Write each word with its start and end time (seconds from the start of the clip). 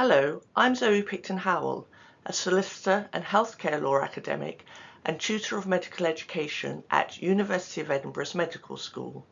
Hello, 0.00 0.42
I'm 0.54 0.76
Zoe 0.76 1.02
Picton 1.02 1.38
Howell, 1.38 1.88
a 2.24 2.32
solicitor 2.32 3.08
and 3.12 3.24
healthcare 3.24 3.82
law 3.82 4.00
academic 4.00 4.64
and 5.04 5.18
tutor 5.18 5.58
of 5.58 5.66
medical 5.66 6.06
education 6.06 6.84
at 6.88 7.20
University 7.20 7.80
of 7.80 7.90
Edinburgh's 7.90 8.32
Medical 8.32 8.76
School. 8.76 9.26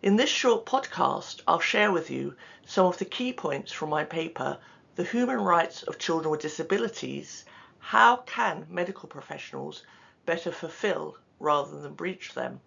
In 0.00 0.16
this 0.16 0.30
short 0.30 0.64
podcast, 0.64 1.42
I'll 1.46 1.60
share 1.60 1.92
with 1.92 2.08
you 2.10 2.34
some 2.64 2.86
of 2.86 2.96
the 2.96 3.04
key 3.04 3.34
points 3.34 3.72
from 3.72 3.90
my 3.90 4.04
paper, 4.04 4.58
The 4.94 5.04
Human 5.04 5.38
Rights 5.38 5.82
of 5.82 5.98
Children 5.98 6.30
with 6.30 6.40
Disabilities, 6.40 7.44
How 7.78 8.16
Can 8.24 8.66
Medical 8.70 9.10
Professionals 9.10 9.82
Better 10.24 10.50
Fulfill 10.50 11.18
Rather 11.38 11.82
Than 11.82 11.92
Breach 11.92 12.32
Them? 12.32 12.62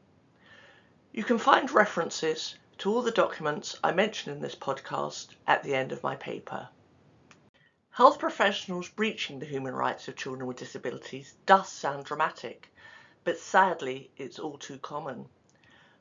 You 1.11 1.23
can 1.23 1.39
find 1.39 1.71
references 1.71 2.59
to 2.77 2.93
all 2.93 3.01
the 3.01 3.09
documents 3.09 3.75
I 3.83 3.91
mention 3.91 4.33
in 4.33 4.39
this 4.39 4.53
podcast 4.53 5.29
at 5.47 5.63
the 5.63 5.73
end 5.73 5.91
of 5.91 6.03
my 6.03 6.15
paper. 6.15 6.69
Health 7.97 8.19
professionals 8.19 8.89
breaching 8.89 9.39
the 9.39 9.47
human 9.47 9.73
rights 9.73 10.07
of 10.07 10.15
children 10.15 10.45
with 10.45 10.57
disabilities 10.57 11.33
does 11.47 11.67
sound 11.67 12.05
dramatic, 12.05 12.71
but 13.23 13.39
sadly 13.39 14.11
it's 14.17 14.37
all 14.37 14.59
too 14.59 14.77
common. 14.77 15.27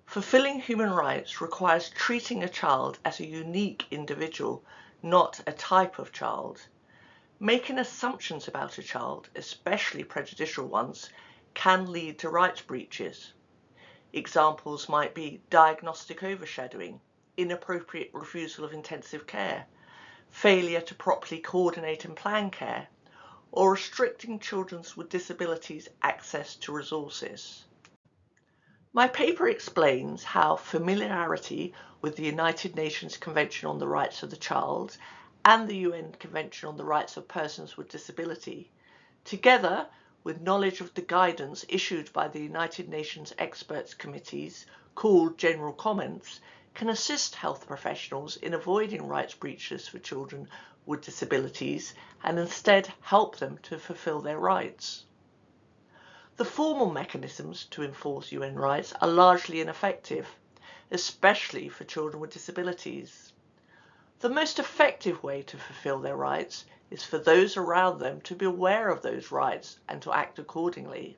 Fulfilling 0.04 0.60
human 0.60 0.90
rights 0.90 1.40
requires 1.40 1.88
treating 1.88 2.42
a 2.42 2.50
child 2.50 2.98
as 3.02 3.18
a 3.18 3.26
unique 3.26 3.86
individual, 3.90 4.62
not 5.02 5.40
a 5.46 5.52
type 5.52 5.98
of 5.98 6.12
child. 6.12 6.68
Making 7.40 7.78
assumptions 7.78 8.46
about 8.46 8.76
a 8.76 8.82
child, 8.82 9.30
especially 9.34 10.04
prejudicial 10.04 10.66
ones, 10.66 11.08
can 11.54 11.90
lead 11.90 12.18
to 12.18 12.28
rights 12.28 12.60
breaches. 12.60 13.32
Examples 14.12 14.86
might 14.90 15.14
be 15.14 15.40
diagnostic 15.48 16.22
overshadowing, 16.22 17.00
inappropriate 17.38 18.10
refusal 18.12 18.66
of 18.66 18.74
intensive 18.74 19.26
care, 19.26 19.64
failure 20.30 20.80
to 20.80 20.94
properly 20.94 21.40
coordinate 21.40 22.04
and 22.04 22.16
plan 22.16 22.50
care, 22.50 22.88
or 23.52 23.72
restricting 23.72 24.38
children 24.38 24.82
with 24.96 25.08
disabilities 25.08 25.88
access 26.02 26.56
to 26.56 26.72
resources. 26.72 27.64
My 28.92 29.08
paper 29.08 29.48
explains 29.48 30.24
how 30.24 30.56
familiarity 30.56 31.74
with 32.00 32.16
the 32.16 32.24
United 32.24 32.76
Nations 32.76 33.16
Convention 33.16 33.68
on 33.68 33.78
the 33.78 33.88
Rights 33.88 34.22
of 34.22 34.30
the 34.30 34.36
Child 34.36 34.96
and 35.44 35.68
the 35.68 35.76
UN 35.76 36.12
Convention 36.12 36.68
on 36.68 36.76
the 36.76 36.84
Rights 36.84 37.16
of 37.16 37.28
Persons 37.28 37.76
with 37.76 37.88
Disability, 37.88 38.70
together 39.24 39.86
with 40.24 40.40
knowledge 40.40 40.80
of 40.80 40.92
the 40.94 41.02
guidance 41.02 41.64
issued 41.68 42.12
by 42.12 42.26
the 42.26 42.40
United 42.40 42.88
Nations 42.88 43.32
Experts 43.38 43.94
Committees 43.94 44.66
called 44.94 45.38
General 45.38 45.72
Comments, 45.72 46.40
can 46.76 46.90
assist 46.90 47.34
health 47.34 47.66
professionals 47.66 48.36
in 48.36 48.52
avoiding 48.52 49.08
rights 49.08 49.34
breaches 49.34 49.88
for 49.88 49.98
children 49.98 50.46
with 50.84 51.00
disabilities 51.00 51.94
and 52.22 52.38
instead 52.38 52.92
help 53.00 53.38
them 53.38 53.58
to 53.62 53.78
fulfill 53.78 54.20
their 54.20 54.38
rights. 54.38 55.04
The 56.36 56.44
formal 56.44 56.90
mechanisms 56.90 57.64
to 57.70 57.82
enforce 57.82 58.30
UN 58.30 58.56
rights 58.56 58.92
are 59.00 59.08
largely 59.08 59.62
ineffective, 59.62 60.28
especially 60.90 61.70
for 61.70 61.84
children 61.84 62.20
with 62.20 62.34
disabilities. 62.34 63.32
The 64.20 64.28
most 64.28 64.58
effective 64.58 65.22
way 65.22 65.40
to 65.44 65.56
fulfill 65.56 66.00
their 66.00 66.16
rights 66.16 66.66
is 66.90 67.02
for 67.02 67.16
those 67.16 67.56
around 67.56 68.00
them 68.00 68.20
to 68.20 68.34
be 68.34 68.44
aware 68.44 68.90
of 68.90 69.00
those 69.00 69.32
rights 69.32 69.78
and 69.88 70.02
to 70.02 70.12
act 70.12 70.38
accordingly. 70.38 71.16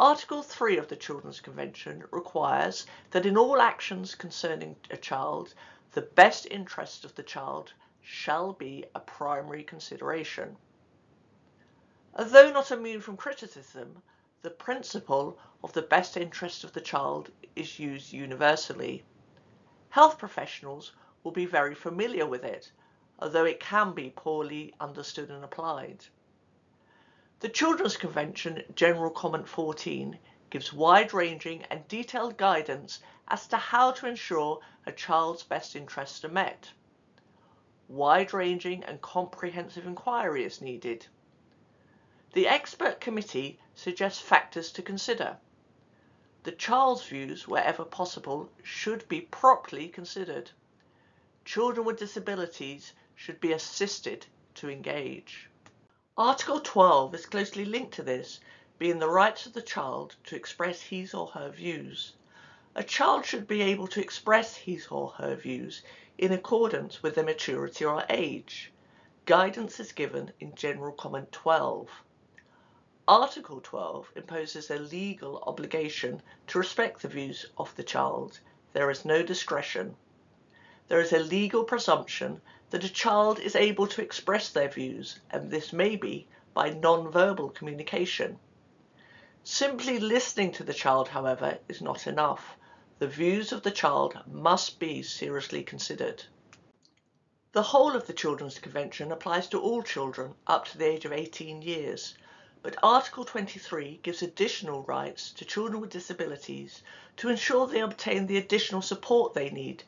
Article 0.00 0.44
3 0.44 0.76
of 0.78 0.86
the 0.86 0.94
Children's 0.94 1.40
Convention 1.40 2.04
requires 2.12 2.86
that 3.10 3.26
in 3.26 3.36
all 3.36 3.60
actions 3.60 4.14
concerning 4.14 4.76
a 4.92 4.96
child, 4.96 5.54
the 5.90 6.02
best 6.02 6.46
interest 6.52 7.04
of 7.04 7.16
the 7.16 7.22
child 7.24 7.72
shall 8.00 8.52
be 8.52 8.84
a 8.94 9.00
primary 9.00 9.64
consideration. 9.64 10.56
Although 12.14 12.52
not 12.52 12.70
immune 12.70 13.00
from 13.00 13.16
criticism, 13.16 14.00
the 14.42 14.50
principle 14.50 15.36
of 15.64 15.72
the 15.72 15.82
best 15.82 16.16
interest 16.16 16.62
of 16.62 16.72
the 16.72 16.80
child 16.80 17.32
is 17.56 17.80
used 17.80 18.12
universally. 18.12 19.04
Health 19.88 20.16
professionals 20.16 20.92
will 21.24 21.32
be 21.32 21.44
very 21.44 21.74
familiar 21.74 22.24
with 22.24 22.44
it, 22.44 22.70
although 23.18 23.44
it 23.44 23.58
can 23.58 23.94
be 23.94 24.10
poorly 24.10 24.72
understood 24.78 25.28
and 25.32 25.42
applied. 25.42 26.06
The 27.40 27.48
Children's 27.48 27.96
Convention 27.96 28.64
General 28.74 29.12
Comment 29.12 29.48
14 29.48 30.18
gives 30.50 30.72
wide-ranging 30.72 31.62
and 31.70 31.86
detailed 31.86 32.36
guidance 32.36 32.98
as 33.28 33.46
to 33.46 33.56
how 33.56 33.92
to 33.92 34.08
ensure 34.08 34.58
a 34.86 34.90
child's 34.90 35.44
best 35.44 35.76
interests 35.76 36.24
are 36.24 36.30
met. 36.30 36.72
Wide-ranging 37.86 38.82
and 38.82 39.00
comprehensive 39.00 39.86
inquiry 39.86 40.42
is 40.42 40.60
needed. 40.60 41.06
The 42.32 42.48
expert 42.48 43.00
committee 43.00 43.60
suggests 43.76 44.20
factors 44.20 44.72
to 44.72 44.82
consider. 44.82 45.36
The 46.42 46.50
child's 46.50 47.04
views, 47.04 47.46
wherever 47.46 47.84
possible, 47.84 48.50
should 48.64 49.06
be 49.08 49.20
properly 49.20 49.86
considered. 49.86 50.50
Children 51.44 51.86
with 51.86 52.00
disabilities 52.00 52.94
should 53.14 53.38
be 53.38 53.52
assisted 53.52 54.26
to 54.56 54.68
engage. 54.68 55.48
Article 56.18 56.58
12 56.58 57.14
is 57.14 57.26
closely 57.26 57.64
linked 57.64 57.94
to 57.94 58.02
this, 58.02 58.40
being 58.76 58.98
the 58.98 59.08
rights 59.08 59.46
of 59.46 59.52
the 59.52 59.62
child 59.62 60.16
to 60.24 60.34
express 60.34 60.82
his 60.82 61.14
or 61.14 61.28
her 61.28 61.48
views. 61.48 62.14
A 62.74 62.82
child 62.82 63.24
should 63.24 63.46
be 63.46 63.62
able 63.62 63.86
to 63.86 64.00
express 64.00 64.56
his 64.56 64.88
or 64.88 65.10
her 65.10 65.36
views 65.36 65.80
in 66.18 66.32
accordance 66.32 67.04
with 67.04 67.14
their 67.14 67.22
maturity 67.22 67.84
or 67.84 68.04
age. 68.10 68.72
Guidance 69.26 69.78
is 69.78 69.92
given 69.92 70.32
in 70.40 70.56
General 70.56 70.90
Comment 70.90 71.30
12. 71.30 71.88
Article 73.06 73.60
12 73.60 74.10
imposes 74.16 74.72
a 74.72 74.78
legal 74.80 75.40
obligation 75.46 76.20
to 76.48 76.58
respect 76.58 77.00
the 77.00 77.06
views 77.06 77.46
of 77.56 77.72
the 77.76 77.84
child. 77.84 78.40
There 78.72 78.90
is 78.90 79.04
no 79.04 79.22
discretion. 79.22 79.94
There 80.88 81.00
is 81.00 81.12
a 81.12 81.20
legal 81.20 81.62
presumption 81.62 82.40
that 82.70 82.84
a 82.84 82.92
child 82.92 83.38
is 83.38 83.56
able 83.56 83.86
to 83.86 84.02
express 84.02 84.50
their 84.50 84.68
views, 84.68 85.18
and 85.30 85.50
this 85.50 85.72
may 85.72 85.96
be 85.96 86.26
by 86.52 86.70
non-verbal 86.70 87.50
communication. 87.50 88.38
Simply 89.42 89.98
listening 89.98 90.52
to 90.52 90.64
the 90.64 90.74
child, 90.74 91.08
however, 91.08 91.58
is 91.68 91.80
not 91.80 92.06
enough. 92.06 92.56
The 92.98 93.06
views 93.06 93.52
of 93.52 93.62
the 93.62 93.70
child 93.70 94.18
must 94.26 94.78
be 94.78 95.02
seriously 95.02 95.62
considered. 95.62 96.24
The 97.52 97.62
whole 97.62 97.96
of 97.96 98.06
the 98.06 98.12
Children's 98.12 98.58
Convention 98.58 99.10
applies 99.10 99.48
to 99.48 99.60
all 99.60 99.82
children 99.82 100.34
up 100.46 100.66
to 100.66 100.76
the 100.76 100.84
age 100.84 101.06
of 101.06 101.12
18 101.12 101.62
years, 101.62 102.18
but 102.60 102.76
Article 102.82 103.24
23 103.24 104.00
gives 104.02 104.20
additional 104.20 104.82
rights 104.82 105.30
to 105.30 105.46
children 105.46 105.80
with 105.80 105.90
disabilities 105.90 106.82
to 107.16 107.30
ensure 107.30 107.66
they 107.66 107.80
obtain 107.80 108.26
the 108.26 108.36
additional 108.36 108.82
support 108.82 109.32
they 109.32 109.48
need 109.48 109.84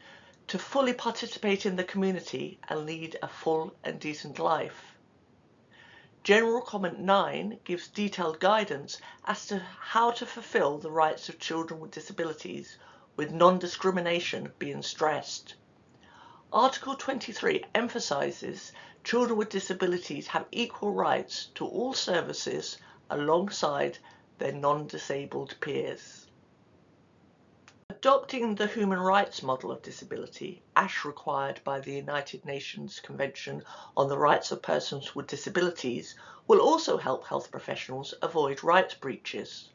to 0.50 0.58
fully 0.58 0.92
participate 0.92 1.64
in 1.64 1.76
the 1.76 1.84
community 1.84 2.58
and 2.68 2.84
lead 2.84 3.16
a 3.22 3.28
full 3.28 3.72
and 3.84 4.00
decent 4.00 4.36
life. 4.36 4.98
General 6.24 6.60
Comment 6.60 6.98
9 6.98 7.60
gives 7.62 7.86
detailed 7.86 8.40
guidance 8.40 8.98
as 9.24 9.46
to 9.46 9.60
how 9.60 10.10
to 10.10 10.26
fulfill 10.26 10.78
the 10.78 10.90
rights 10.90 11.28
of 11.28 11.38
children 11.38 11.78
with 11.78 11.92
disabilities, 11.92 12.78
with 13.14 13.30
non-discrimination 13.30 14.52
being 14.58 14.82
stressed. 14.82 15.54
Article 16.52 16.96
23 16.96 17.64
emphasises 17.72 18.72
children 19.04 19.38
with 19.38 19.50
disabilities 19.50 20.26
have 20.26 20.46
equal 20.50 20.92
rights 20.92 21.46
to 21.54 21.64
all 21.64 21.92
services 21.92 22.76
alongside 23.08 23.98
their 24.38 24.50
non-disabled 24.50 25.54
peers. 25.60 26.26
Adopting 28.02 28.54
the 28.54 28.66
human 28.66 28.98
rights 28.98 29.42
model 29.42 29.70
of 29.70 29.82
disability, 29.82 30.62
as 30.74 31.04
required 31.04 31.60
by 31.64 31.78
the 31.78 31.92
United 31.92 32.42
Nations 32.46 32.98
Convention 32.98 33.62
on 33.94 34.08
the 34.08 34.16
Rights 34.16 34.50
of 34.50 34.62
Persons 34.62 35.14
with 35.14 35.26
Disabilities, 35.26 36.14
will 36.46 36.62
also 36.62 36.96
help 36.96 37.26
health 37.26 37.50
professionals 37.50 38.14
avoid 38.22 38.64
rights 38.64 38.94
breaches. 38.94 39.68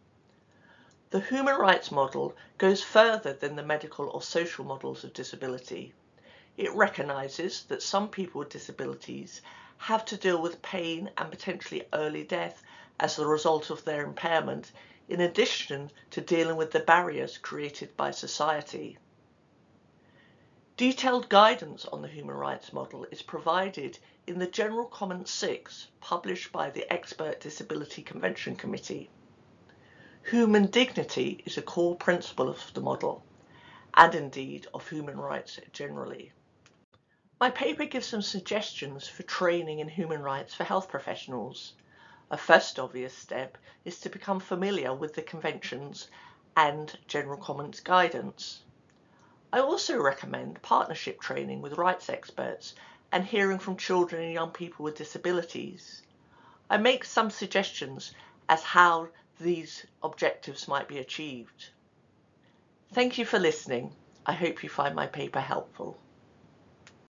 The 1.12 1.20
human 1.20 1.56
rights 1.56 1.92
model 1.92 2.36
goes 2.58 2.82
further 2.82 3.32
than 3.32 3.56
the 3.56 3.62
medical 3.62 4.10
or 4.10 4.24
social 4.24 4.66
models 4.66 5.04
of 5.04 5.14
disability. 5.14 5.94
It 6.58 6.74
recognises 6.74 7.66
that 7.66 7.84
some 7.84 8.10
people 8.10 8.40
with 8.40 8.50
disabilities 8.50 9.44
have 9.78 10.04
to 10.06 10.18
deal 10.18 10.42
with 10.42 10.64
pain 10.64 11.12
and 11.16 11.30
potentially 11.30 11.84
early 11.94 12.24
death 12.24 12.64
as 13.00 13.18
the 13.18 13.28
result 13.28 13.70
of 13.70 13.86
their 13.86 14.04
impairment 14.04 14.72
in 15.08 15.22
addition 15.22 15.92
to 16.10 16.22
dealing 16.22 16.56
with 16.56 16.72
the 16.72 16.80
barriers 16.80 17.38
created 17.38 17.96
by 17.96 18.12
society. 18.12 18.98
Detailed 20.78 21.30
guidance 21.30 21.86
on 21.86 22.02
the 22.02 22.08
human 22.08 22.36
rights 22.36 22.74
model 22.74 23.06
is 23.12 23.22
provided 23.22 23.98
in 24.28 24.40
the 24.40 24.48
General 24.48 24.88
Comment 24.88 25.28
6 25.28 25.88
published 26.02 26.52
by 26.52 26.70
the 26.70 26.92
Expert 26.92 27.40
Disability 27.40 28.02
Convention 28.02 28.56
Committee. 28.56 29.10
Human 30.32 30.66
dignity 30.66 31.44
is 31.46 31.58
a 31.58 31.62
core 31.62 31.96
principle 31.96 32.50
of 32.50 32.74
the 32.74 32.82
model 32.82 33.24
and 33.94 34.16
indeed 34.16 34.68
of 34.74 34.90
human 34.90 35.18
rights 35.18 35.60
generally. 35.72 36.34
My 37.40 37.50
paper 37.52 37.86
gives 37.86 38.08
some 38.08 38.22
suggestions 38.22 39.08
for 39.08 39.24
training 39.24 39.80
in 39.80 39.88
human 39.88 40.22
rights 40.22 40.54
for 40.54 40.64
health 40.64 40.90
professionals. 40.90 41.74
A 42.32 42.38
first 42.38 42.80
obvious 42.80 43.16
step 43.16 43.58
is 43.84 44.00
to 44.00 44.10
become 44.10 44.40
familiar 44.40 44.94
with 44.94 45.14
the 45.14 45.22
conventions 45.22 46.08
and 46.58 46.98
General 47.08 47.38
Comments 47.38 47.80
guidance. 47.82 48.64
I 49.54 49.60
also 49.60 50.02
recommend 50.02 50.62
partnership 50.64 51.22
training 51.22 51.62
with 51.62 51.78
rights 51.78 52.10
experts 52.10 52.74
and 53.12 53.24
hearing 53.24 53.60
from 53.60 53.78
children 53.78 54.24
and 54.24 54.34
young 54.34 54.52
people 54.52 54.84
with 54.84 54.98
disabilities. 54.98 56.02
I 56.70 56.78
make 56.78 57.06
some 57.06 57.30
suggestions 57.30 58.16
as 58.50 58.64
how 58.64 59.10
these 59.40 59.86
objectives 60.02 60.68
might 60.68 60.88
be 60.88 60.98
achieved. 60.98 61.70
Thank 62.92 63.18
you 63.20 63.26
for 63.26 63.38
listening. 63.38 63.96
I 64.26 64.34
hope 64.34 64.64
you 64.64 64.70
find 64.70 64.96
my 64.96 65.06
paper 65.06 65.40
helpful. 65.40 66.00